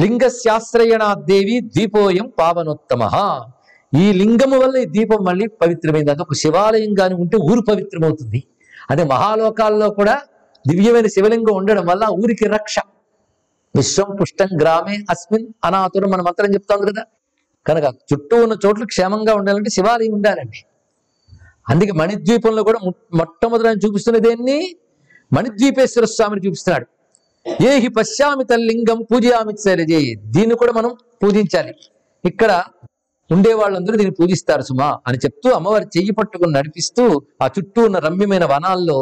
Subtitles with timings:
[0.00, 3.02] లింగశాస్త్రయణ దేవి దీపోయం పావనోత్తమ.
[3.96, 6.10] ఈ లింగము వల్ల ఈ దీపం మళ్ళీ పవిత్రమైంది.
[6.10, 8.44] అదొక శివాలయం గాని ఉంటే ఊరు పవిత్రమవుతుంది.
[8.90, 10.20] అదే మహాలోకాల్లో కూడా
[10.68, 12.76] దివ్యమైన శివలింగం ఉండడం వల్ల ఊరికి రక్ష.
[13.76, 17.04] విశ్వం పుష్టం గ్రామే అస్మిన్ అనాథురం మన మంత్రం చెప్తాం కదా.
[17.66, 20.64] కనుక చుట్టూ ఉన్న చోట్ల క్షేమంగా ఉండాలంటే శివాలయం ఉండాలండి.
[21.68, 22.78] అందుకే మణిద్వీపంలో కూడా
[23.14, 24.76] మొట్టమొదటి ఆయన చూపిస్తున్న దేన్ని?
[25.32, 26.86] మణిద్వీపేశ్వర స్వామిని చూపిస్తున్నాడు.
[27.46, 29.98] ఏహి పశ్యామి తల్లింగం పూజయామి సరిజే
[30.34, 30.90] దీన్ని కూడా మనం
[31.22, 31.72] పూజించాలి.
[32.24, 32.52] ఇక్కడ
[33.30, 37.04] ఉండే వాళ్ళందరూ దీన్ని పూజిస్తారు సుమా అని చెప్తూ అమ్మవారి చెయ్యి పట్టుకుని నడిపిస్తూ
[37.42, 38.96] ఆ చుట్టూ ఉన్న రమ్యమైన వనాల్లో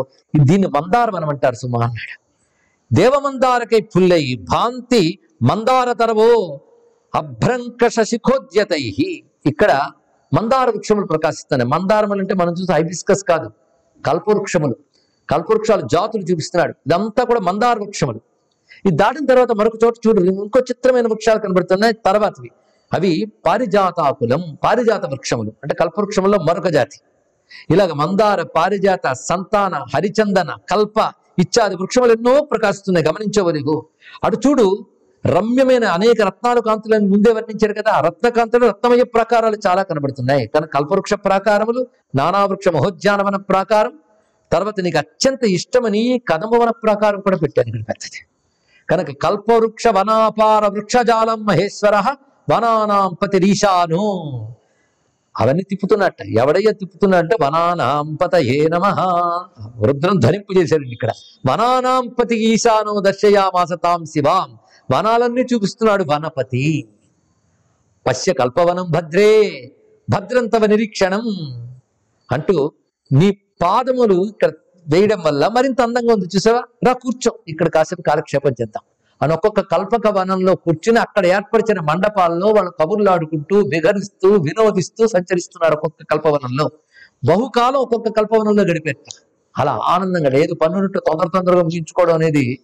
[0.49, 2.17] దీన్ని మందార వనం అంటారు సుమా అన్నాడు.
[2.91, 5.03] దేవమందారకై పుల్లై భాంతి
[5.51, 6.31] మందార తరవో
[7.15, 8.83] అభ్రంకష శిఖోద్యతై
[9.51, 9.73] ఇక్కడ
[10.33, 11.71] మందార వృక్షములు ప్రకాశిస్తున్నాయి.
[11.75, 13.49] మందారములు అంటే మనం చూసి హైబిస్కస్ కాదు
[14.05, 14.77] కల్పవృక్షములు.
[15.29, 16.75] కల్పవృక్షాలు జాతులు చూపిస్తున్నాడు.
[16.87, 18.21] ఇదంతా కూడా మందార వృక్షములు.
[18.87, 22.51] ఇది దాటిన తర్వాత మరొక చోట చూడు ఇంకో చిత్రమైన వృక్షాలు కనబడుతున్నాయి తర్వాతవి.
[22.95, 23.13] అవి
[23.47, 26.99] పారిజాతాకులం పారిజాత వృక్షములు అంటే కల్పవృక్షములో మరొక జాతి.
[27.71, 30.99] ఇలాగ మందార పారిజాత సంతాన హరిచందన కల్ప
[31.39, 33.77] ఇత్యాది వృక్షములు ఎన్నో ప్రకాశిస్తున్నాయి గమనించవలిగు
[34.25, 34.67] అటు చూడు
[35.27, 40.45] రమ్యమైన అనేక రత్నాలు కాంతులను ముందే వర్ణించారు కదా రత్నకాంతులు రత్నమయ ప్రాకారాలు చాలా కనబడుతున్నాయి.
[40.47, 43.95] కానీ కల్పవృక్ష ప్రాకారములు నానావృక్ష మహోద్యానవన ప్రాకారం
[44.53, 48.21] తర్వాత నీకు అత్యంత ఇష్టమని కదంబవన ప్రాకారం కూడా పెట్టాను ఇక్కడ పెద్దది.
[48.91, 51.97] కనుక కల్పవృక్ష వనాపార వృక్షజాలం మహేశ్వర
[52.53, 54.05] వనానాం పతిరీశాను.
[55.41, 56.23] అవన్నీ తిప్పుతున్నట్ట.
[56.23, 57.43] ఎవడయ్యా తిప్పుతున్నట్ట?
[57.43, 58.87] వనానాంపత ఏ నమ.
[59.85, 61.11] రుద్రం ధరింపు చేశారండి ఇక్కడ.
[61.51, 64.59] వనానాంపతి ఈశానో దర్శయామాస తాం శివాం.
[64.97, 66.89] వనాలన్నీ చూపిస్తున్నాడు వనపతి.
[68.07, 69.31] పశ్య కల్పవనం భద్రే
[70.11, 71.25] భద్రం తవ నిరీక్షణం.
[72.33, 72.73] అంటూ
[73.13, 73.31] నీ
[73.63, 74.51] పాదములు ఇక్కడ
[74.89, 76.29] వేయడం వల్ల మరింత అందంగా ఉంది.
[76.37, 76.63] చూసావా?
[76.87, 77.39] రా కూర్చో.
[77.49, 78.83] ఇక్కడ కాసేపు కాలక్షేపం చేద్దాం.
[79.23, 86.05] అని ఒక్కొక్క కల్పక వనంలో కూర్చుని అక్కడ ఏర్పరిచిన మండపాల్లో వాళ్ళు కబుర్లు ఆడుకుంటూ విహరిస్తూ వినోదిస్తూ సంచరిస్తున్నారు ఒక్కొక్క
[86.11, 86.71] కల్పవనంలో.
[87.25, 89.23] బహుకాలం ఒక్కొక్క కల్పవనంలో గడిపారు
[89.59, 90.55] అలా ఆనందంగా లేదు.
[90.55, 92.59] పన్నున్నట్టు తొందర తొందరగా ముగించుకోవడం అనేది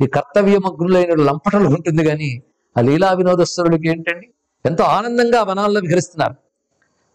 [0.00, 2.42] ఈ కర్తవ్యమగ్నులైన లంపటలు ఉంటుంది కానీ
[2.78, 4.28] ఆ లీలా వినోదస్తుడికి ఏంటండి?
[4.66, 6.34] ఎంతో ఆనందంగా వనాల్లో విహరిస్తున్నారు.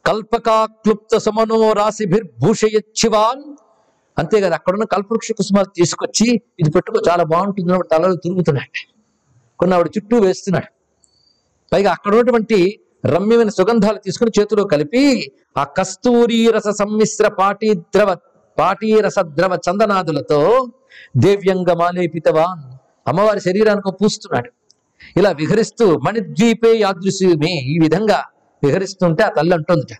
[0.06, 3.44] కల్పకాక్లుప్త సమనో రాశిభిర్భూషయచ్చివాన్
[4.18, 6.28] అంతేకాదు అక్కడున్న కల్పవృక్ష కుసుమాలు తీసుకొచ్చి
[6.60, 8.82] ఇది పెట్టుకో చాలా బాగుంటుంది అని తలలో తిరుగుతున్నాడు
[9.60, 10.70] కొన్ని ఆవిడ చుట్టూ వేస్తున్నాడు
[11.72, 12.60] పైగా అక్కడ ఉన్నటువంటి
[13.06, 15.04] రమ్యమైన సుగంధాలు తీసుకుని చేతిలో కలిపి
[15.58, 18.12] ఆ కస్తూరి రస సమ్మిశ్ర పాటి ద్రవ
[18.58, 20.40] పాటీరస ద్రవ చందనాదులతో
[21.18, 22.62] దేవ్యంగమాలేపితవాన్
[23.08, 24.50] అమ్మవారి శరీరానికి పూస్తున్నాడు.
[25.18, 28.20] ఇలా విహరిస్తూ మణిద్వీపే యాదృశ్యమే ఈ విధంగా
[28.64, 29.94] విహరిస్తుంటే ఆ తల్లి అంటుందిట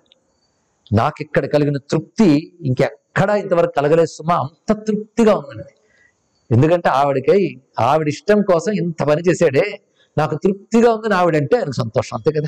[0.92, 2.30] నాకిక్కడ కలిగిన తృప్తి
[2.62, 2.88] ఇంకా
[3.24, 4.08] ఇంతవరకు కలగలేదు.
[4.08, 5.74] సుమా అంత తృప్తిగా ఉందండి.
[6.52, 9.82] ఎందుకంటే ఆవిడకి ఆవిడ ఇష్టం కోసం ఇంత పని చేశాడే.
[10.18, 12.48] నాకు తృప్తిగా ఉందని ఆవిడంటే ఆయనకు సంతోషం అంతే కదా?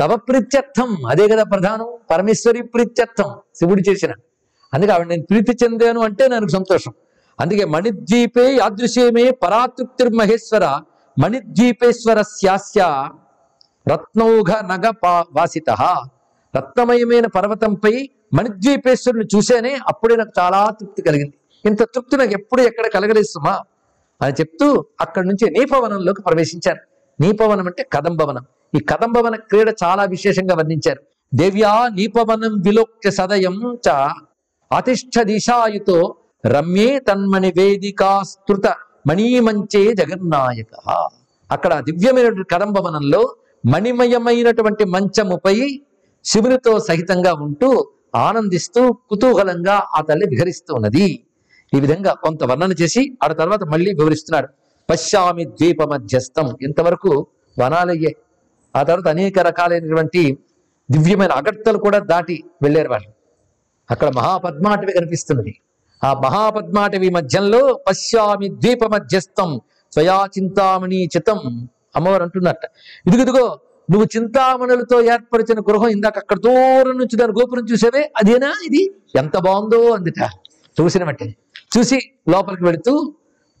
[0.00, 1.98] తవ ప్రీత్యర్థం అదే కదా ప్రధానం.
[2.10, 4.12] పరమేశ్వరి ప్రీత్యర్థం శివుడు చేసిన.
[4.74, 6.92] అందుకే ఆవిడ నేను ప్రీతి చెందాను అంటే నాకు సంతోషం.
[7.40, 10.80] అందుకే మణిద్వీపే యాదృశ్యమే పరాతృప్తిర్మహేశ్వర
[11.18, 13.08] మణిద్వీపేశ్వర స్యాస్య
[13.88, 15.70] రత్నౌఘ నగ పా- వాసిత.
[16.56, 21.34] రత్నమయమైన పర్వతంపై మణిద్వీపేశ్వరుని చూసేనే అప్పుడే నాకు చాలా తృప్తి కలిగింది.
[21.64, 23.54] ఇంత తృప్తి నాకు ఎప్పుడు ఎక్కడ కలగలేస్తుమా
[24.22, 26.80] అని చెప్తూ అక్కడి నుంచి నీపవనంలోకి ప్రవేశించారు.
[27.22, 28.44] నీపవనం అంటే కదంబవనం.
[28.74, 31.02] ఈ కదంబవన క్రీడ చాలా విశేషంగా వర్ణించారు.
[31.34, 33.88] దేవ్యా నీపవనం విలోక్య సదయం చ
[34.72, 36.14] అతిష్ట దిశాయుతో
[36.46, 38.66] రమ్యే తన్మణి వేదికాస్తృత
[39.06, 40.72] మణిమంచే జగన్నాయక.
[41.50, 43.22] అక్కడ దివ్యమైనటువంటి కదంబవనంలో
[43.66, 45.80] మణిమయమైనటువంటి మంచముపై
[46.24, 51.24] శివునితో సహితంగా ఉంటూ ఆనందిస్తూ కుతూహలంగా ఆ తల్లి విహరిస్తూ ఉన్నది.
[51.74, 54.48] ఈ విధంగా కొంత వర్ణన చేసి ఆ తర్వాత మళ్ళీ వివరిస్తున్నాడు.
[54.90, 57.26] పశ్యామి ద్వీప మధ్యస్థం ఇంతవరకు
[57.62, 58.16] వనాలయ్యే.
[58.76, 60.38] ఆ తర్వాత అనేక రకాలైనటువంటి
[60.90, 63.08] దివ్యమైన అగర్తలు కూడా దాటి వెళ్ళారు వాళ్ళు.
[63.90, 65.60] అక్కడ మహాపద్మాటవి కనిపిస్తున్నది.
[66.04, 69.60] ఆ మహాపద్మాటవి మధ్యంలో పశ్యామి ద్వీప మధ్యస్థం
[69.92, 71.68] స్వయా చింతామణి చితం.
[71.96, 72.60] అమ్మవారు అంటున్నట్ట.
[73.06, 78.12] ఇదిగుదిగో నువ్వు చింతామణులతో ఏర్పరిచిన గృహం ఇందాక అక్కడ దూరం నుంచి దాని గోపురం చూసావే?
[78.16, 78.82] అదేనా ఇది?
[79.16, 80.20] ఎంత బాగుందో అందుట.
[80.80, 81.34] చూసిన వెంటనే
[81.78, 81.98] చూసి
[82.28, 83.14] లోపలికి వెళుతూ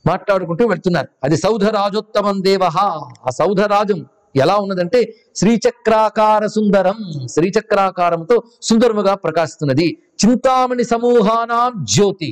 [0.06, 1.08] మాట్లాడుకుంటూ వెళ్తున్నారు.
[1.24, 4.06] అది సౌధ రాజోత్తమం దేవ ఆ సౌధ రాజం
[4.36, 6.96] ఎలా ఉన్నదంటే శ్రీచక్రాకార సుందరం.
[7.28, 9.98] శ్రీచక్రాకారంతో సుందరముగా ప్రకాశిస్తున్నది.
[10.24, 12.30] చింతామణి సమూహానాం జ్యోతి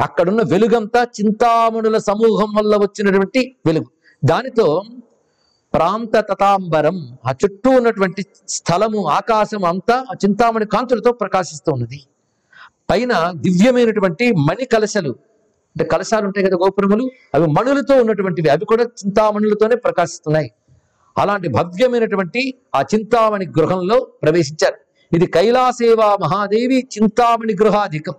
[0.00, 3.86] అక్కడున్న వెలుగంతా చింతామణుల సమూహం వల్ల వచ్చినటువంటి వెలుగు.
[4.24, 4.82] దానితో
[5.74, 6.96] ప్రాంత తతాంబరం
[7.26, 12.00] ఆ చుట్టూ ఉన్నటువంటి స్థలము ఆకాశం అంతా ఆ చింతామణి కాంతులతో ప్రకాశిస్తూ ఉన్నది.
[12.90, 13.12] పైన
[13.44, 15.12] దివ్యమైనటువంటి మణి కలశలు
[15.76, 17.04] అంటే కలశాలు ఉంటాయి కదా గోపురములు
[17.34, 20.50] అవి మణులతో ఉన్నటువంటివి అవి కూడా చింతామణులతోనే ప్రకాశిస్తున్నాయి.
[21.18, 22.42] అలాంటి భవ్యమైనటువంటి
[22.74, 24.78] ఆ చింతామణి గృహంలో ప్రవేశించారు.
[25.16, 28.14] ఇది కైలాసేవా మహాదేవి చింతామణి గృహాధికం.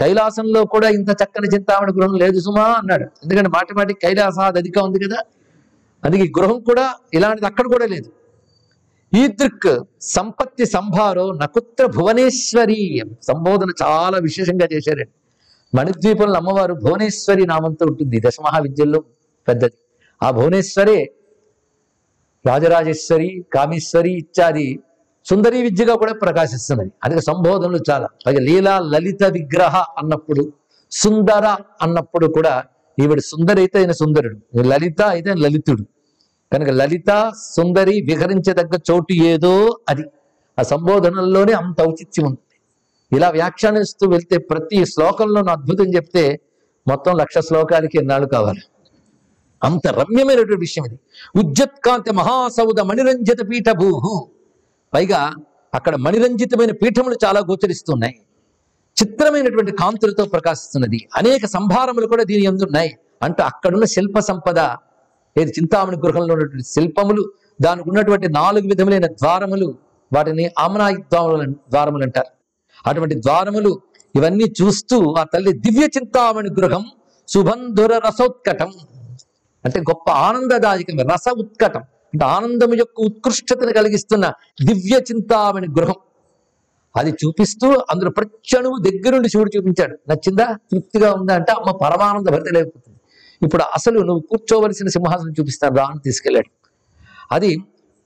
[0.00, 3.06] కైలాసంలో కూడా ఇంత చక్కని చింతామణి గృహం లేదు సుమా అన్నాడు.
[3.24, 5.18] ఎందుకంటే మాటి మాటి కైలాసాది అధికం ఉంది కదా.
[6.04, 8.12] అందుకే ఈ గృహం కూడా ఇలాంటిది అక్కడ కూడా లేదు.
[9.14, 15.10] ఈదృక్ సంపత్తి సంభారో నకుత్ర భువనేశ్వరి సంబోధన చాలా విశేషంగా చేశారండి
[15.74, 18.20] మణిద్వీపంలో అమ్మవారు భువనేశ్వరి నామంతో ఉంటుంది.
[18.20, 19.00] దశమహావిద్యల్లో
[19.48, 19.76] పెద్దది.
[20.22, 21.12] ఆ భువనేశ్వరే
[22.46, 24.78] రాజరాజేశ్వరి కామేశ్వరి ఇత్యాది
[25.26, 26.90] సుందరీ విద్యగా కూడా ప్రకాశిస్తున్నది.
[27.04, 28.08] అందుకే సంబోధనలు చాలా.
[28.26, 30.52] పైగా లీలా లలిత విగ్రహ అన్నప్పుడు
[30.90, 32.64] సుందర అన్నప్పుడు కూడా
[33.00, 34.62] ఈవిడ సుందరి అయితే ఆయన సుందరుడు.
[34.62, 35.82] లలిత అయితే ఆయన లలితుడు.
[36.52, 40.04] కనుక లలిత సుందరి విహరించదగ్గ చోటు ఏదో అది.
[40.58, 42.38] ఆ సంబోధనల్లోనే అంత ఔచిత్యం ఉంది.
[43.16, 46.40] ఇలా వ్యాఖ్యానిస్తూ వెళ్తే ప్రతి శ్లోకంలోనూ అద్భుతం చెప్తే
[46.88, 48.60] మొత్తం లక్ష శ్లోకాలకి ఎన్నాళ్ళు కావాలి?
[49.64, 50.98] అంత రమ్యమైనటువంటి విషయం ఇది.
[51.36, 54.28] ఉజ్జత్కాంతి మహాసౌద మణిరంజిత పీఠభూ
[54.94, 55.34] పైగా
[55.74, 58.18] అక్కడ మణిరంజితమైన పీఠములు చాలా గోచరిస్తున్నాయి
[59.02, 61.08] చిత్రమైనటువంటి కాంతులతో ప్రకాశిస్తున్నది.
[61.16, 64.58] అనేక సంభారములు కూడా దీని ఎందున్నాయి అంటూ అక్కడున్న శిల్ప సంపద
[65.38, 69.78] ఏది చింతామణి గృహంలో ఉన్నటువంటి శిల్పములు దానికి ఉన్నటువంటి నాలుగు విధములైన ద్వారములు
[70.12, 72.26] వాటిని ఆమనాయి ద్వారములు ద్వారములు అంటారు.
[72.86, 73.80] అటువంటి ద్వారములు
[74.16, 76.84] ఇవన్నీ చూస్తూ ఆ తల్లి దివ్య చింతామణి గృహం
[77.28, 78.72] సుబంధుర రసోత్కటం.
[79.64, 81.80] అంటే గొప్ప ఆనందదాయకం రస ఉత్కటం.
[81.80, 84.32] అంటే ఆనందం యొక్క ఉత్కృష్టతను కలిగిస్తున్న
[84.64, 85.94] దివ్య చింతామణి గృహం.
[86.96, 89.94] అది చూపిస్తూ అందులో ప్రత్యణువు దగ్గరుండి శివుడు చూపించాడు.
[90.10, 90.46] నచ్చిందా?
[90.72, 92.96] తృప్తిగా ఉందా అంటే అమ్మ పరమానంద భరితలైపోతుంది
[93.42, 96.50] ఇప్పుడు అసలు నువ్వు కూర్చోవలసిన సింహాసనం చూపిస్తాను రా అని తీసుకెళ్ళాడు.
[97.32, 97.50] అది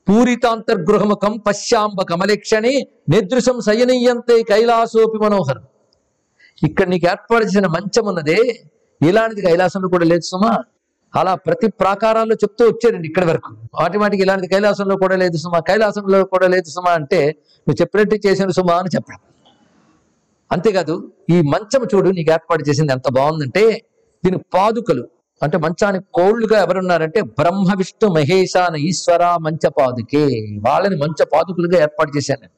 [0.08, 2.74] పూరితాంతర్గృహముఖం పశ్యాంబ కమలేక్షణి
[3.08, 5.64] నిదృశం శయనీయంతే కైలాసోపి మనోహరం.
[6.64, 8.40] ఇక్కడ నీకు ఏర్పాటు చేసిన మంచం ఉన్నదే
[9.00, 10.52] ఇలాంటిది కైలాసంలో కూడా లేదు సుమా.
[11.14, 13.50] అలా ప్రతి ప్రాకారాల్లో చెప్తూ వచ్చారండి ఇక్కడి వరకు.
[13.80, 17.20] వాటి వాటికి కైలాసంలో కూడా లేదు సుమా కైలాసంలో కూడా లేదు సుమా అంటే
[17.66, 19.20] నువ్వు చెప్పినట్టు చేసిన సుమా అని చెప్పడం.
[20.50, 20.94] అంతేకాదు
[21.34, 23.64] ఈ మంచం చూడు నీకు ఏర్పాటు చేసింది ఎంత బాగుందంటే
[24.24, 25.04] దీని పాదుకలు
[25.42, 30.24] అంటే మంచానికి కోళ్ళుగా ఎవరున్నారంటే బ్రహ్మ విష్ణు మహేశాన ఈశ్వర మంచ పాదుకే
[30.66, 32.48] వాళ్ళని మంచ పాదుకులుగా ఏర్పాటు చేశాను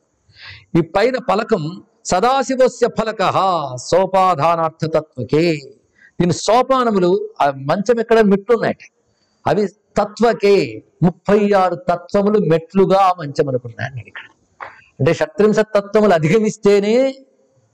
[0.79, 1.65] ఈ పైన పలకం
[2.11, 3.23] సదాశివస్య ఫలక
[3.89, 5.45] సోపాధానార్థతత్వకే.
[6.23, 8.21] దీని సోపానములు ఆ మంచం ఎక్కడ?
[8.21, 8.77] మెట్లు ఉన్నాయట
[9.47, 14.23] అవి తత్వకే ముప్పై ఆరు తత్వములు మెట్లుగా ఆ మంచం అనుకున్నాను నేను ఇక్కడ.
[15.01, 17.15] అంటే షట్త్రింశత్ తత్వములు అధిగమిస్తేనే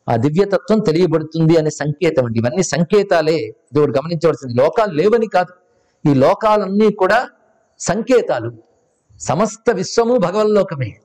[0.09, 2.39] ఆ దివ్యతత్వం తెలియబడుతుంది అనే సంకేతం అండి.
[2.39, 3.55] ఇవన్నీ సంకేతాలే.
[3.75, 4.55] దేవుడు గమనించవలసింది.
[4.55, 5.53] లోకాలు లేవని కాదు.
[6.11, 7.29] ఈ లోకాలన్నీ కూడా
[7.79, 8.53] సంకేతాలు.
[9.21, 10.97] సమస్త విశ్వము భగవల్లోకమే.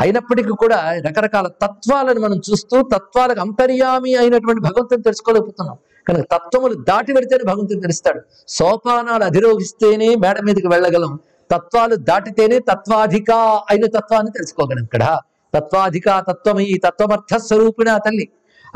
[0.00, 5.78] అయినప్పటికీ కూడా రకరకాల తత్వాలను మనం చూస్తూ తత్వాలకు అంతర్యామి అయినటువంటి భగవంతుని తెలుసుకోలేకపోతున్నాం.
[6.08, 8.20] కనుక తత్వములు దాటి పెడితేనే భగవంతుడు తెలుస్తాడు.
[8.48, 11.12] సోపానాలు అధిరోహిస్తేనే మేడ మీదకి వెళ్ళగలం.
[11.50, 13.30] తత్వాలు దాటితేనే తత్వాధిక
[13.70, 15.04] అయిన తత్వాన్ని తెలుసుకోగలం ఇక్కడ.
[15.54, 18.26] తత్వాధిక తత్వమై తత్వమర్థ స్వరూపిణ తల్లి.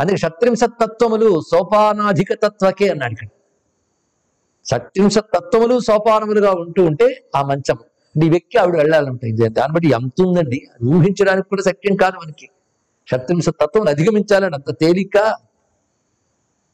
[0.00, 3.28] అందుకే షట్త్రింశత్ తత్వములు సోపానాధిక తత్వకే అన్నాడు ఇక్కడ.
[4.70, 7.78] షట్త్రింశత్ తత్వములు సోపానములుగా ఉంటూ ఉంటే ఆ మంచం.
[8.24, 10.58] ఈ వ్యక్తి ఆవిడ వెళ్ళాలంటే ఇది దాన్ని బట్టి ఎంత ఉందండి?
[10.84, 12.46] ఊహించడానికి కూడా శక్యం కాదు మనకి.
[13.08, 15.16] షట్త్రింశత్ తత్వం అధిగమించాలని అంత తేలిక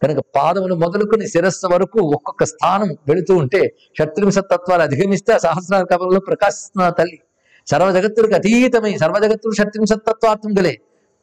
[0.04, 3.60] కనుక పాదములు మొదలుకొని శిరస్సు వరకు ఒక్కొక్క స్థానం వెళుతూ ఉంటే
[3.98, 7.18] షట్త్రింశత్ తత్వాలు అధిగమిస్తే ఆ సహస్రార కవలంలో ప్రకాశిస్తున్న తల్లి.
[7.66, 10.74] సర్వ జగత్తులకు అతీతమై సర్వ జగత్తులు షట్త్రింశత్ తత్వార్థం గలే.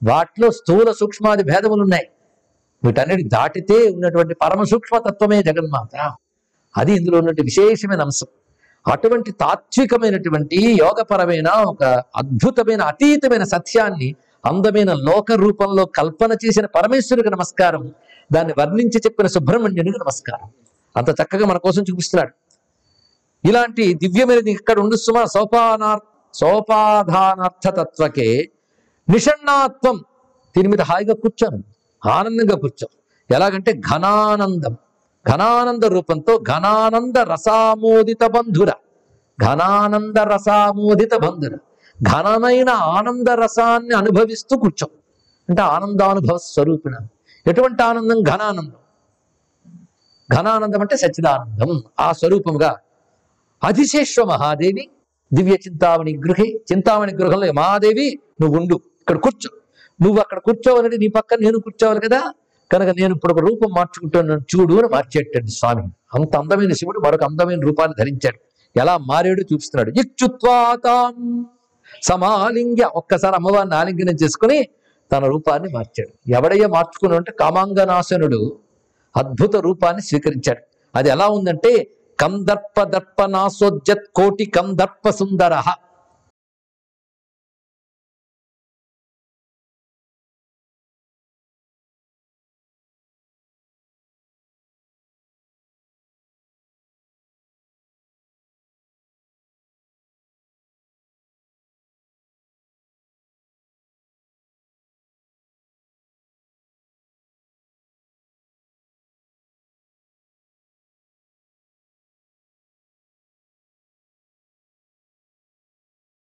[0.02, 2.08] వాటిలో స్థూల సూక్ష్మాది భేదములు ఉన్నాయి
[2.84, 5.96] వీటన్నిటి దాటితే ఉన్నటువంటి పరమ సూక్ష్మ తత్వమే జగన్మాత.
[6.76, 8.30] అది ఇందులో ఉన్నటువంటి విశేషమైన అంశం.
[8.86, 11.84] అటువంటి తాత్వికమైనటువంటి యోగపరమైన ఒక
[12.16, 14.10] అద్భుతమైన అతీతమైన సత్యాన్ని
[14.46, 17.92] అందమైన లోక రూపంలో కల్పన చేసిన పరమేశ్వరుడికి నమస్కారం.
[18.32, 20.50] దాన్ని వర్ణించి చెప్పిన సుబ్రహ్మణ్యునికి నమస్కారం.
[20.98, 22.34] అంత చక్కగా మన కోసం చూపిస్తున్నాడు.
[23.48, 26.00] ఇలాంటి దివ్యమైనది ఇక్కడ ఉండు సుమా సోపానార్
[26.34, 28.50] సోపాధానార్థతత్వకే
[29.10, 30.04] నిషణాత్వం
[30.58, 31.64] దీని మీద హాయిగా కూర్చోను.
[32.10, 32.88] ఆనందంగా కూర్చో.
[33.32, 34.78] ఎలాగంటే ఘనానందం.
[35.34, 38.72] ఘనానంద రూపంతో ఘనానంద రసామోదిత బంధుర.
[39.44, 41.58] ఘనానంద రసామోదిత బంధుర.
[42.04, 44.88] ఘనమైన ఆనంద రసాన్ని అనుభవిస్తూ కూర్చో.
[45.50, 46.96] అంటే ఆనందానుభవ స్వరూపిణ.
[47.48, 48.22] ఎటువంటి ఆనందం?
[48.22, 48.72] ఘనానందం.
[50.34, 51.84] ఘనానందం అంటే సచ్చిదానందం.
[52.00, 52.80] ఆ స్వరూపముగా
[53.64, 54.90] అధిశేష్వ మహాదేవి
[55.34, 59.50] దివ్య చింతామణి గృహే చింతామణి గృహంలో మహాదేవి నువ్వు ఉండు ఇక్కడ కూర్చో.
[60.02, 62.34] నువ్వు అక్కడ కూర్చోవాలంటే నీ పక్కన నేను కూర్చోవాలి కదా?
[62.72, 65.84] కనుక నేను ఇప్పుడు ఒక రూపం మార్చుకుంటున్నాను చూడు అని మార్చేటండి స్వామి.
[66.16, 68.40] అంత అందమైన శివుడు మరొక అందమైన రూపాన్ని ధరించాడు.
[68.80, 70.00] ఎలా మారేడు చూపిస్తున్నాడు.
[70.00, 71.46] ఇచ్చుత్వాతాం
[72.04, 74.68] సమాలింగ్య ఒక్కసారి అమ్మవారిని ఆలింగనం చేసుకుని
[75.12, 76.32] తన రూపాన్ని మార్చాడు.
[76.32, 78.60] ఎవడయ్యా మార్చుకున్నాడు అంటే కామాంగనాశనుడు
[79.18, 80.62] అద్భుత రూపాన్ని స్వీకరించాడు.
[80.96, 81.88] అది ఎలా ఉందంటే
[82.20, 85.64] కందర్ప దర్ప నాసోజ్జత్ కోటి కందర్ప సుందర